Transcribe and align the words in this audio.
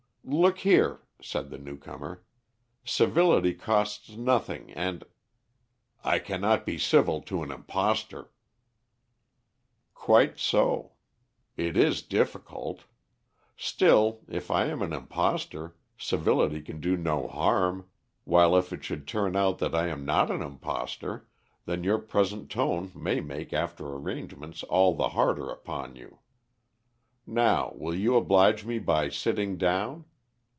"Look 0.23 0.59
here," 0.59 1.01
said 1.19 1.49
the 1.49 1.57
new 1.57 1.77
comer. 1.79 2.23
"Civility 2.85 3.55
costs 3.55 4.11
nothing 4.15 4.69
and" 4.73 5.03
"I 6.13 6.19
cannot 6.19 6.63
be 6.63 6.77
civil 6.77 7.21
to 7.23 7.41
an 7.41 7.49
impostor." 7.51 8.29
"Quite 9.95 10.37
so. 10.37 10.91
It 11.57 11.75
is 11.75 12.03
difficult. 12.03 12.83
Still, 13.57 14.21
if 14.29 14.51
I 14.51 14.67
am 14.67 14.83
an 14.83 14.93
impostor, 14.93 15.75
civility 15.97 16.61
can 16.61 16.79
do 16.79 16.95
no 16.95 17.27
harm, 17.27 17.89
while 18.23 18.55
if 18.55 18.71
it 18.71 18.83
should 18.83 19.07
turn 19.07 19.35
out 19.35 19.57
that 19.57 19.73
I 19.73 19.87
am 19.87 20.05
not 20.05 20.29
an 20.29 20.43
impostor, 20.43 21.27
then 21.65 21.83
your 21.83 21.97
present 21.99 22.49
tone 22.49 22.91
may 22.95 23.21
make 23.21 23.53
after 23.53 23.87
arrangements 23.87 24.61
all 24.63 24.93
the 24.93 25.09
harder 25.09 25.49
upon 25.49 25.95
you. 25.95 26.19
Now 27.25 27.73
will 27.75 27.95
you 27.95 28.15
oblige 28.15 28.63
me 28.63 28.77
by 28.77 29.09
sitting 29.09 29.57
down? 29.57 30.05